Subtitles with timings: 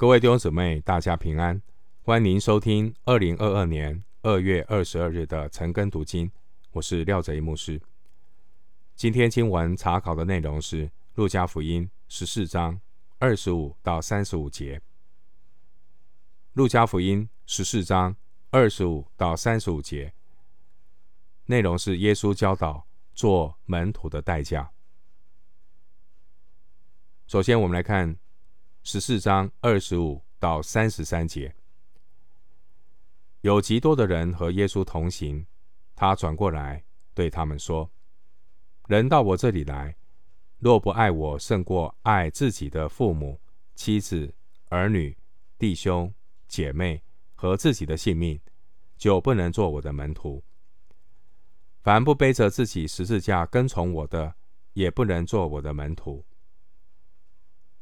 [0.00, 1.60] 各位弟兄姊妹，大家平安！
[2.00, 6.32] 欢迎收听二零二二年二月二十二日的晨更读经，
[6.70, 7.78] 我是廖泽一牧师。
[8.96, 10.86] 今天经文查考的内容是
[11.16, 12.80] 《路加福音》十四章
[13.18, 14.78] 二十五到三十五节，
[16.54, 18.16] 《路加福音》十四章
[18.48, 20.14] 二十五到三十五节
[21.44, 24.70] 内容是耶稣教导做门徒的代价。
[27.26, 28.16] 首先，我们来看。
[28.82, 31.54] 十四章二十五到三十三节，
[33.42, 35.46] 有极多的人和耶稣同行。
[35.94, 36.82] 他转过来
[37.12, 37.90] 对他们说
[38.88, 39.94] ：“人到我这里来，
[40.58, 43.38] 若不爱我胜过爱自己的父母、
[43.74, 44.34] 妻子、
[44.70, 45.16] 儿女、
[45.58, 46.12] 弟兄、
[46.48, 47.02] 姐妹
[47.34, 48.40] 和自己的性命，
[48.96, 50.42] 就不能做我的门徒。
[51.82, 54.34] 凡不背着自己十字架跟从我的，
[54.72, 56.24] 也不能做我的门徒。”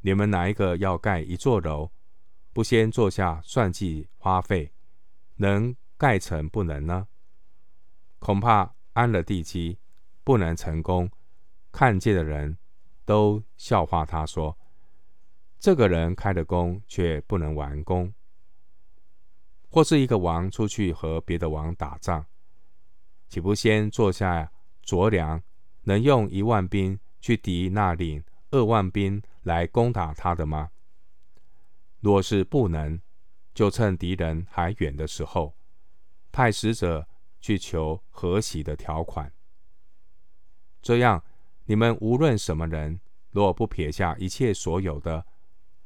[0.00, 1.90] 你们哪一个要盖一座楼，
[2.52, 4.72] 不先坐下算计花费，
[5.36, 7.08] 能盖成不能呢？
[8.18, 9.78] 恐怕安了地基，
[10.24, 11.10] 不能成功。
[11.70, 12.58] 看见的人
[13.04, 14.58] 都笑话他说
[15.58, 18.12] ：“这个人开了工，却不能完工。”
[19.70, 22.24] 或是一个王出去和别的王打仗，
[23.28, 24.50] 岂不先坐下
[24.84, 25.42] 酌量，
[25.82, 30.70] 能用一万兵去敌那领二万兵来攻打他的吗？
[32.00, 33.00] 若是不能，
[33.52, 35.56] 就趁敌人还远的时候，
[36.30, 37.06] 派使者
[37.40, 39.32] 去求和息的条款。
[40.80, 41.22] 这样，
[41.64, 45.26] 你们无论什么人，若不撇下一切所有的，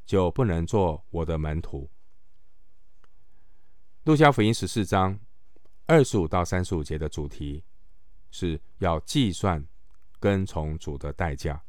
[0.05, 1.91] 就不能做我的门徒。
[4.05, 5.19] 路加福音十四章
[5.87, 7.65] 二十五到三十五节的主题
[8.31, 9.65] 是要计算
[10.21, 11.65] 跟从主的代价。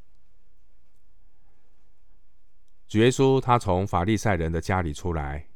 [3.00, 5.48] 耶稣他从法利赛人的家里出来，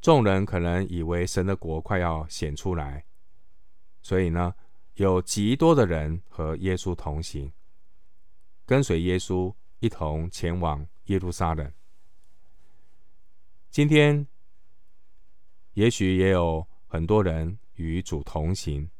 [0.00, 3.04] 众人可能以为神的国快要显出来，
[4.02, 4.54] 所以呢，
[4.94, 7.52] 有极多的人和耶稣同行，
[8.66, 11.72] 跟随耶稣一同前往耶路撒冷。
[13.70, 14.26] 今天，
[15.74, 18.90] 也许也有很多人与主同行，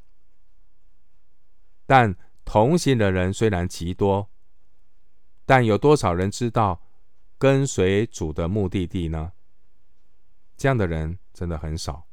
[1.85, 4.31] 但同行的人虽然极多。
[5.51, 6.81] 但有多少人知道
[7.37, 9.33] 跟随主的目的地呢？
[10.57, 12.07] 这样的人真的很少。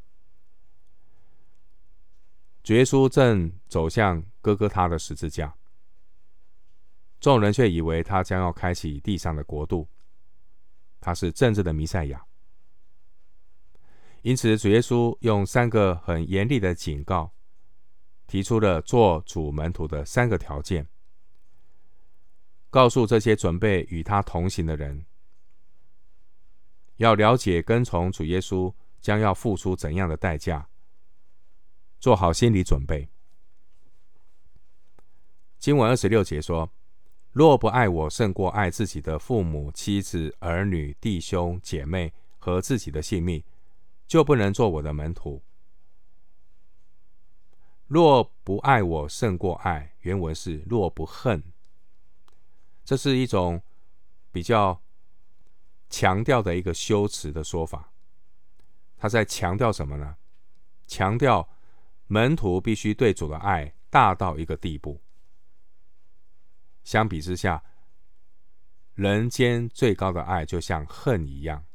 [2.63, 5.55] 主耶稣正走向哥哥他的十字架，
[7.19, 9.87] 众人却以为他将要开启地上的国度，
[10.99, 12.25] 他是政治的弥赛亚。
[14.23, 17.31] 因此，主耶稣用三个很严厉的警告，
[18.25, 20.87] 提出了做主门徒的三个条件。
[22.77, 25.03] 告诉这些准备与他同行的人，
[26.97, 28.71] 要了解跟从主耶稣
[29.01, 30.69] 将要付出怎样的代价，
[31.99, 33.09] 做好心理准备。
[35.57, 36.71] 经文二十六节说
[37.33, 43.43] ：“若不爱我胜过爱自己的父母、妻子、儿女、弟兄、姐妹和自己的性命，
[44.05, 45.41] 就不能做我的门徒。”
[47.89, 51.43] 若不爱我胜过爱，原文是“若不恨”。
[52.87, 53.61] 这是一种
[54.31, 54.81] 比较
[55.89, 57.91] 强调的一个修辞的说法，
[58.95, 60.15] 他在强调什么呢？
[60.87, 61.49] 强调
[62.05, 65.01] 门徒必须对主的爱大到一个地步。
[66.85, 67.61] 相比之下，
[68.93, 71.65] 人间最高的爱就像恨一样。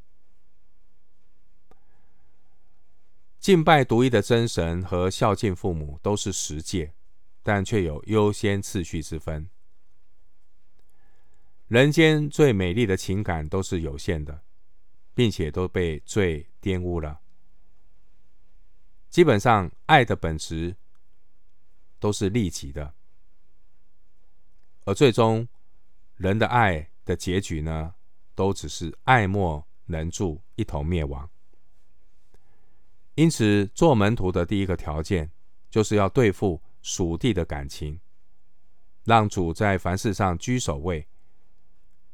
[3.38, 6.94] 敬拜独一的真神和孝敬父母都是十诫，
[7.42, 9.50] 但却有优先次序之分。
[11.72, 14.42] 人间最美丽的情感都是有限的，
[15.14, 17.22] 并且都被罪玷污了。
[19.08, 20.76] 基本上，爱的本质
[21.98, 22.92] 都是利己的，
[24.84, 25.48] 而最终
[26.16, 27.94] 人的爱的结局呢，
[28.34, 31.26] 都只是爱莫能助，一同灭亡。
[33.14, 35.32] 因此，做门徒的第一个条件，
[35.70, 37.98] 就是要对付属地的感情，
[39.04, 41.08] 让主在凡事上居首位。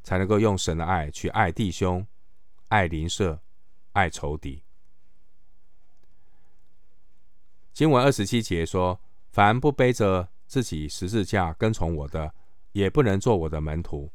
[0.09, 2.03] 才能够用神的爱去爱弟兄、
[2.69, 3.43] 爱邻舍、
[3.91, 4.63] 爱仇敌。
[7.73, 12.33] 经文二十七节说：“凡不背着自己十字架跟从我的，
[12.71, 14.11] 也不能做我的门徒。”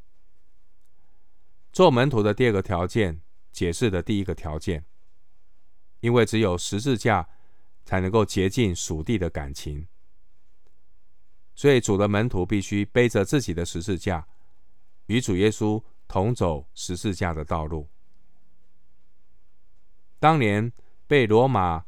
[1.73, 4.85] 做门徒的第二个条件，解释的第一个条件，
[6.01, 7.29] 因为只有十字架
[7.85, 9.87] 才能够洁净属地的感情，
[11.55, 14.27] 所以主的门徒必须背着自己的十字架。
[15.07, 17.89] 与主耶稣同走十字架的道路，
[20.19, 20.73] 当年
[21.07, 21.85] 被罗马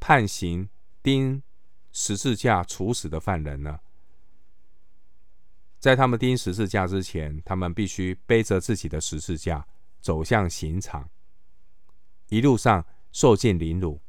[0.00, 0.68] 判刑
[1.02, 1.42] 钉
[1.92, 3.80] 十字架处死的犯人呢，
[5.78, 9.66] 在他们钉十字架之前，他们必须背着自己的十字架
[10.00, 11.08] 走向刑场，
[12.28, 14.00] 一路上受尽凌辱。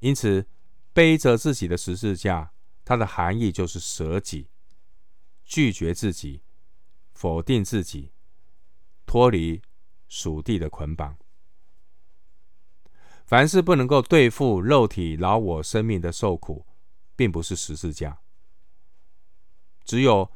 [0.00, 0.46] 因此，
[0.92, 2.52] 背着自己的十字架，
[2.84, 4.48] 它的含义就是舍己、
[5.48, 6.42] 拒绝自己、
[7.14, 8.12] 否定自己、
[9.06, 9.62] 脱离
[10.06, 11.16] 属地的捆绑。
[13.24, 16.66] 凡是不能够对付肉体老我生命的受苦，
[17.16, 18.20] 并不是十字架。
[19.86, 20.30] 只有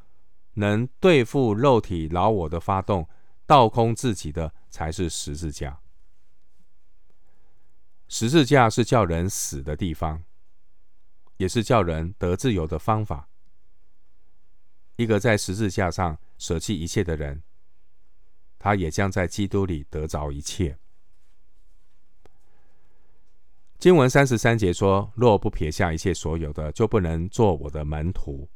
[0.54, 3.06] 能对付肉体老我的发动，
[3.46, 5.78] 倒空自己的，才是十字架。
[8.08, 10.24] 十字架是叫人死的地方，
[11.36, 13.28] 也是叫人得自由的方法。
[14.96, 17.42] 一个在十字架上舍弃一切的人，
[18.58, 20.78] 他也将在基督里得着一切。
[23.78, 28.48] 经文三十三节说：“若不撇下一切所有的，就不能做我的门徒。”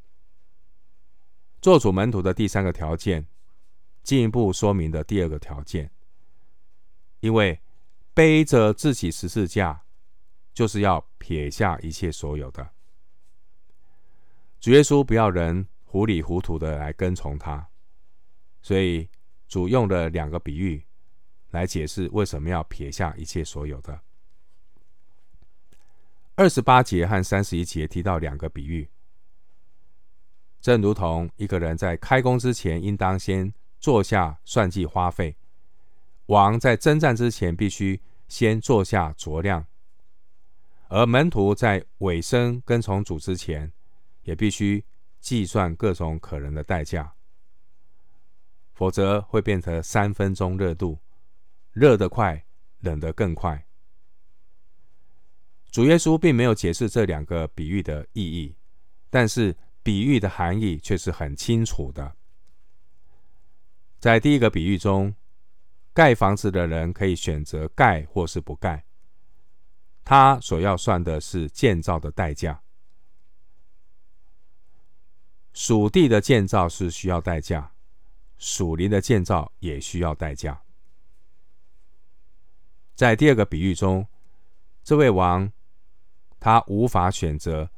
[1.59, 3.27] 做主门徒的第三个条件，
[4.03, 5.91] 进一步说明的第二个条件，
[7.19, 7.59] 因为
[8.13, 9.83] 背着自己十字架，
[10.53, 12.69] 就是要撇下一切所有的。
[14.61, 17.65] 主耶稣不要人糊里糊涂的来跟从他，
[18.61, 19.09] 所以
[19.47, 20.85] 主用了两个比喻
[21.51, 24.01] 来解释为什么要撇下一切所有的。
[26.35, 28.87] 二十八节和三十一节提到两个比喻，
[30.59, 35.35] 正如同一个人在开工之前，应当先坐下算计花费；
[36.27, 39.63] 王在征战之前，必须先坐下酌量；
[40.89, 43.71] 而门徒在尾声跟从主之前，
[44.23, 44.83] 也必须
[45.27, 47.13] 计算各种可能的代价，
[48.71, 50.97] 否则会变成三分钟热度，
[51.73, 52.45] 热得快，
[52.79, 53.67] 冷得更快。
[55.69, 58.55] 主耶稣并没有解释这两个比喻的意义，
[59.09, 59.53] 但是
[59.83, 62.15] 比喻的含义却是很清楚的。
[63.99, 65.13] 在第一个比喻中，
[65.93, 68.85] 盖房子的人可以选择盖或是不盖，
[70.05, 72.63] 他所要算的是建造的代价。
[75.57, 77.71] 属地的建造是需要代价，
[78.37, 80.61] 属灵的建造也需要代价。
[82.93, 84.07] 在第二个比喻中，
[84.83, 85.51] 这位王。
[86.39, 87.71] 他无法选择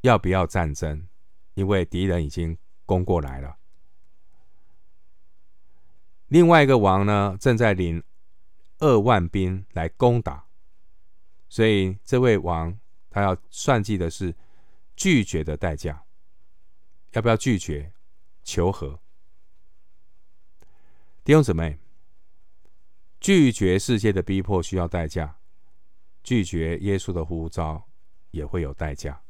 [0.00, 1.06] 要不要战争，
[1.52, 2.56] 因为敌人已经
[2.86, 3.58] 攻过来了。
[6.28, 8.02] 另外一个王呢，正在领
[8.78, 10.46] 二万兵来攻打，
[11.50, 12.74] 所以这位王
[13.10, 14.34] 他要算计的是
[14.96, 16.02] 拒绝的代价，
[17.12, 17.92] 要不要拒绝
[18.42, 19.00] 求和？
[21.24, 21.78] 弟兄姊妹，
[23.20, 25.38] 拒绝世界的逼迫需要代价。
[26.22, 27.88] 拒绝耶稣的呼召
[28.32, 29.22] 也会有代价。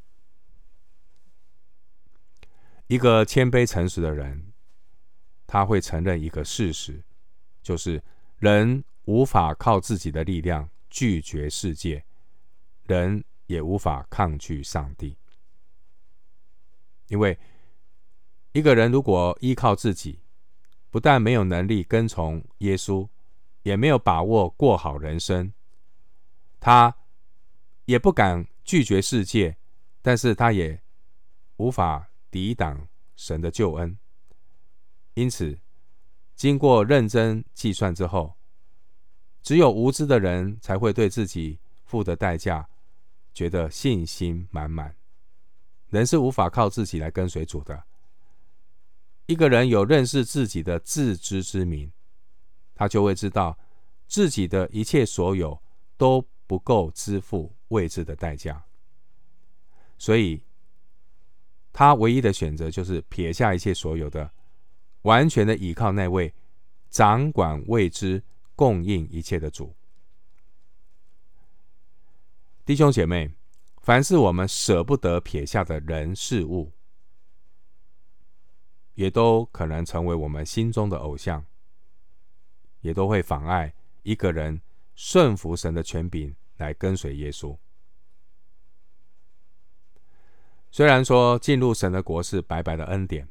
[2.89, 4.53] 一个谦卑诚实的人，
[5.47, 7.05] 他会承认一个事实，
[7.63, 8.03] 就是
[8.39, 12.05] 人无法靠自己的力量拒绝世界，
[12.85, 15.17] 人也无法抗拒上帝。
[17.07, 17.39] 因为
[18.53, 20.21] 一个人如果依靠自己，
[20.91, 23.09] 不但没有能力跟从耶稣，
[23.63, 25.53] 也没有把握过好人生。
[26.59, 26.95] 他
[27.85, 29.57] 也不敢拒绝世界，
[30.03, 30.81] 但是他也
[31.57, 33.97] 无法抵挡神的救恩。
[35.15, 35.59] 因此，
[36.35, 38.35] 经过认真计算之后，
[39.43, 42.69] 只有无知的人才会对自己付的代价
[43.33, 44.97] 觉得信心满满。
[45.91, 47.85] 人是无法靠自己来跟随主的。
[49.29, 51.93] 一个人有认识自己的自知之明，
[52.75, 53.59] 他就会知道
[54.07, 55.61] 自己的一切所有
[55.99, 58.65] 都不够支付未知的代价，
[59.99, 60.43] 所以
[61.75, 64.31] 他唯一的选择就是撇下一切所有的，
[65.03, 66.33] 完全的依靠那位
[66.89, 68.23] 掌管未知、
[68.57, 69.77] 供应一切的主。
[72.65, 73.31] 弟兄姐妹，
[73.83, 76.73] 凡是我们舍不得撇下的人事物，
[78.99, 81.45] 也都可能成为我们心中的偶像，
[82.81, 84.61] 也都会妨碍一个人。
[84.97, 87.57] 顺服神的权柄来跟随耶稣。
[90.73, 93.29] 虽然说进入神的国是白白的恩典，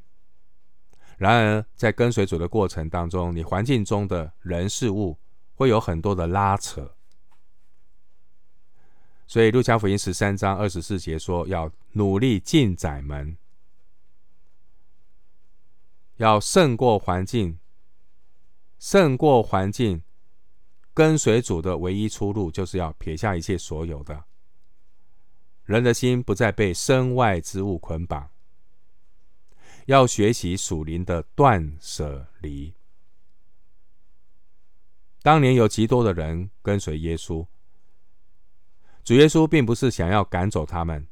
[1.17, 5.17] 然而在跟随主的过程当中，你环境中的人事物
[5.55, 6.95] 会有很多的拉扯。
[9.27, 13.35] 所以路加福音十三章二十四节说：“要努力进窄门，
[16.17, 17.57] 要胜过环境，
[18.77, 20.03] 胜过环境。”
[20.93, 24.23] 跟随主的唯一出路，就是要撇下一切所有的。
[25.63, 28.31] 人的心不再被身外之物捆绑，
[29.85, 32.73] 要学习属灵的断舍离。
[35.21, 37.45] 当年有极多的人跟随耶稣，
[39.03, 41.07] 主耶稣并不是想要赶走他们。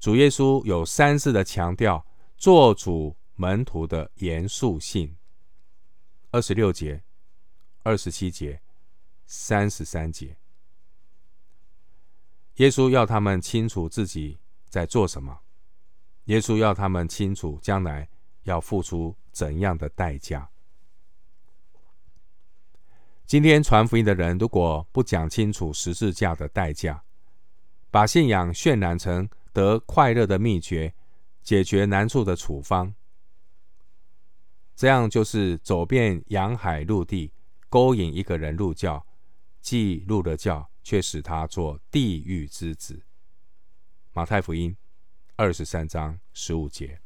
[0.00, 2.04] 主耶稣有三次的强调
[2.36, 5.16] 做主门徒的严肃性：
[6.30, 7.02] 二十六节、
[7.82, 8.60] 二十七节、
[9.26, 10.36] 三十三节。
[12.56, 14.38] 耶稣要他们清楚自己
[14.68, 15.40] 在做什么，
[16.26, 18.08] 耶稣要他们清楚将来
[18.44, 20.48] 要付出怎样的代价。
[23.26, 27.02] 今天传福音的人，如果不讲清楚十字架的代价，
[27.90, 30.94] 把信仰渲染成得快乐的秘诀、
[31.42, 32.94] 解决难处的处方，
[34.74, 37.32] 这样就是走遍洋海陆地，
[37.68, 39.06] 勾引一个人入教，
[39.60, 40.70] 既入了教。
[40.84, 43.06] 却使他做地狱之子。
[44.12, 44.76] 马太福音
[45.34, 47.00] 二十三章十五节。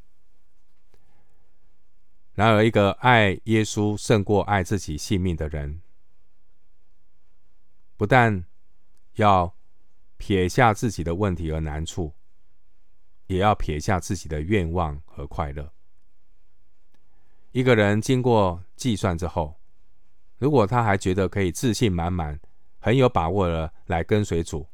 [2.35, 5.81] 然而，一个爱耶稣胜过爱自己性命的人，
[7.97, 8.45] 不但
[9.15, 9.55] 要
[10.17, 12.13] 撇下自己的问题和难处，
[13.29, 15.73] 也要撇下自己的愿望和快乐。
[17.53, 19.59] 一个人经过计算之后，
[20.39, 22.39] 如果他还觉得可以自信满满，
[22.79, 24.67] 很有把握的，来跟随主。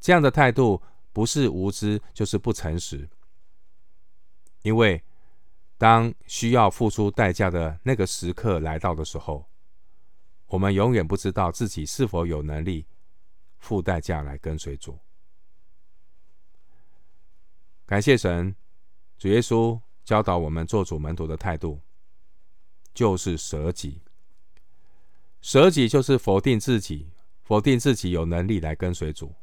[0.00, 0.80] 这样的态度
[1.12, 3.08] 不是无知，就是不诚实。
[4.62, 5.02] 因为
[5.76, 9.44] 当需要付出代价的那个时刻来到的时候，
[10.46, 12.86] 我们永远不知道自己是否有能力
[13.58, 14.98] 付代价来跟随主。
[17.84, 18.54] 感谢神，
[19.18, 21.82] 主耶稣教导我们做主门徒的态度，
[22.94, 24.00] 就是舍己。
[25.42, 27.10] 舍己就是否定自己，
[27.42, 29.34] 否定自己有能力来跟随主。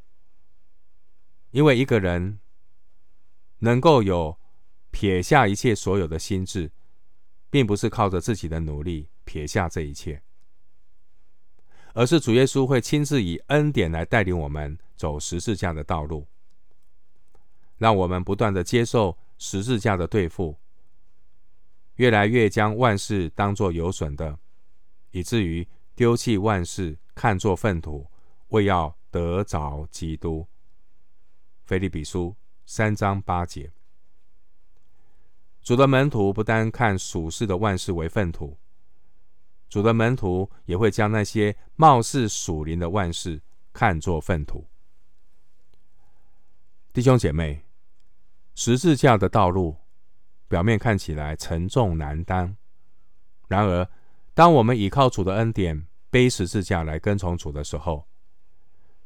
[1.52, 2.40] 因为一个人
[3.60, 4.36] 能够有
[4.90, 6.72] 撇下一切所有的心志，
[7.48, 10.20] 并不是靠着自己的努力撇下这一切，
[11.94, 16.26] 而是主耶稣会亲自以恩典来带领我们走十字架的道路，
[17.78, 20.58] 让我们不断的接受十字架的对付，
[21.96, 24.38] 越来越将万事当作有损的，
[25.10, 25.66] 以至于。
[25.96, 28.06] 丢弃万事，看作粪土，
[28.48, 30.46] 为要得着基督。
[31.64, 33.72] 腓利比书三章八节。
[35.62, 38.58] 主的门徒不单看属世的万事为粪土，
[39.70, 43.40] 主的门徒也会将那些貌似属灵的万事
[43.72, 44.66] 看作粪土。
[46.92, 47.64] 弟兄姐妹，
[48.58, 49.76] 十字架的道路
[50.48, 52.56] 表面看起来沉重难当，
[53.48, 53.86] 然而，
[54.32, 58.08] 当我们倚靠主的恩典，背十字架来跟从主的时候，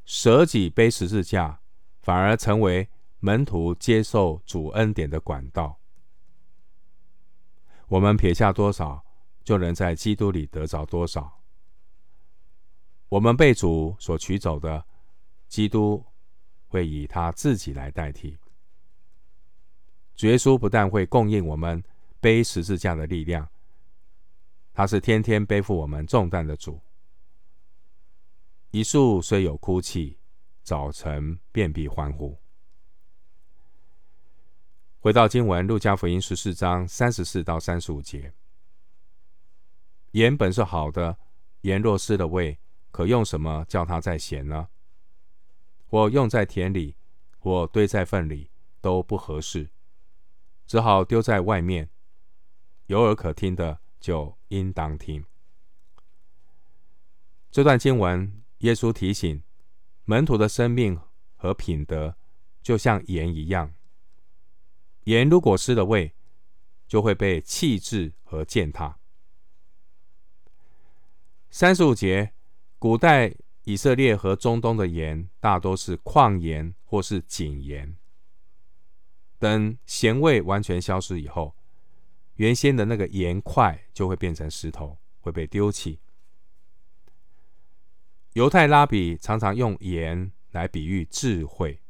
[0.04, 1.60] 舍己背十字架，
[2.00, 2.88] 反而成为
[3.18, 5.80] 门徒接受主恩典的管道。
[7.88, 9.04] 我们撇下多少，
[9.42, 11.40] 就能在基督里得着多少。
[13.08, 14.86] 我们被主所取走的，
[15.48, 16.04] 基督
[16.68, 18.38] 会以他自己来代替。
[20.20, 21.82] 主耶稣不但会供应我们
[22.20, 23.48] 背十字架的力量。
[24.74, 26.78] 他是天天背负我们重担的主。
[28.70, 30.18] 一树虽有哭泣，
[30.62, 32.38] 早晨便必欢呼。
[34.98, 38.34] 回到经文，路加福音十四章三十四到三十五节：
[40.10, 41.16] 盐本是好的，
[41.62, 42.58] 盐若失了味，
[42.90, 44.68] 可用什么叫它再咸呢？
[45.86, 46.94] 或用在田里，
[47.38, 48.50] 或堆在粪里，
[48.82, 49.70] 都不合适，
[50.70, 51.90] 只好丢在外面。
[52.86, 55.24] 有耳可听的，就应当听。
[57.50, 59.42] 这段经文，耶稣提醒
[60.04, 61.00] 门徒的生命
[61.34, 62.14] 和品德，
[62.62, 63.74] 就像盐一样。
[65.06, 66.14] 盐如果失了味，
[66.86, 69.00] 就会被弃置和践踏。
[71.50, 72.32] 三十五节，
[72.78, 73.34] 古代
[73.64, 77.96] 以色列和中东的盐大多是矿盐或是井盐。
[79.40, 81.56] 等咸味完全消失以后，
[82.34, 85.98] 原先的那个盐块就会变成石头，会被丢弃。
[88.34, 91.80] 犹太拉比常常用盐来比喻智慧，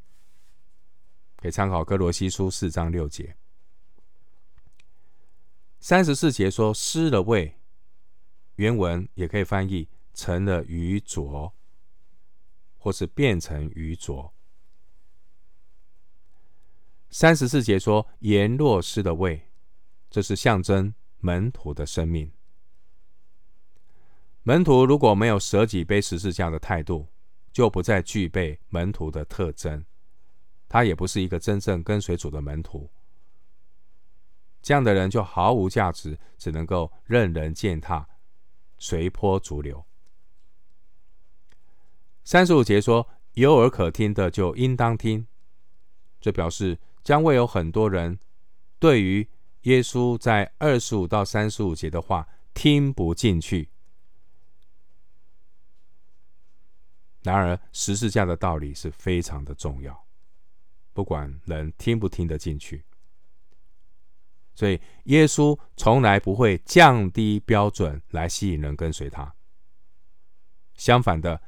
[1.35, 3.35] 可以参考哥罗西书四章六节。
[5.81, 7.59] 三十四节说失了味，
[8.55, 11.53] 原文也可以翻译成了愚拙，
[12.77, 14.33] 或是变成愚拙。
[17.11, 19.49] 三十四节说盐若失的味。
[20.09, 22.31] 这是象征门徒的生命。
[24.43, 27.07] 门徒如果没有舍己背十字架的态度，
[27.53, 29.85] 就不再具备门徒的特征，
[30.67, 32.89] 他也不是一个真正跟随主的门徒。
[34.61, 38.07] 这样的人就毫无价值，只能够任人践踏，
[38.77, 39.85] 随波逐流。
[42.23, 45.25] 三十五节说：“有耳可听的就应当听。”
[46.19, 48.17] 这表示将会有很多人
[48.79, 49.27] 对于
[49.61, 53.69] 耶稣在二十五到三十五节的话听不进去。
[57.23, 60.05] 然而，十字架的道理是非常的重要，
[60.91, 62.83] 不管人听不听得进去。
[64.55, 69.33] 所以，耶稣从来不会降低标准来吸引人跟随他。
[70.75, 71.39] 相反的，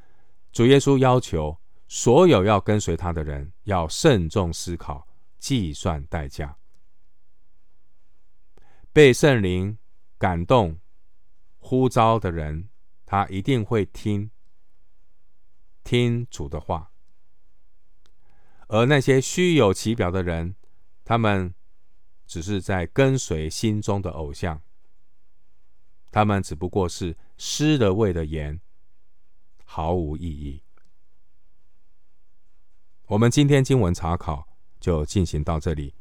[0.51, 1.57] 主耶稣要求
[1.87, 5.07] 所有要跟随他的人要慎重思考、
[5.43, 6.57] 计算代价。
[8.93, 9.77] 被圣灵
[10.17, 10.79] 感动、
[11.57, 12.69] 呼召的人，
[13.05, 14.31] 他一定会听。
[15.83, 16.93] 听主的话，
[18.67, 20.55] 而那些虚有其表的人，
[21.03, 21.53] 他们
[22.25, 24.61] 只是在跟随心中的偶像，
[26.09, 28.61] 他们只不过是失了味的盐，
[29.65, 30.63] 毫无意义。
[33.07, 34.47] 我们今天经文查考
[34.83, 35.93] 就进行到这里，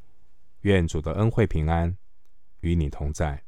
[0.63, 1.97] 愿主的恩惠平安
[2.63, 3.45] 与你同在。